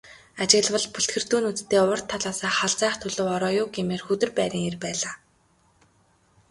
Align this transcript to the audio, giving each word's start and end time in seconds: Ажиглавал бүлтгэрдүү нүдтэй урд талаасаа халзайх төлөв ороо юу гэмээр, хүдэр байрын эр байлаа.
Ажиглавал 0.43 0.85
бүлтгэрдүү 0.93 1.39
нүдтэй 1.43 1.81
урд 1.91 2.05
талаасаа 2.11 2.51
халзайх 2.59 2.95
төлөв 3.01 3.27
ороо 3.35 3.51
юу 3.61 3.67
гэмээр, 3.75 4.01
хүдэр 4.03 4.31
байрын 4.37 4.63
эр 4.69 4.77
байлаа. 4.83 5.13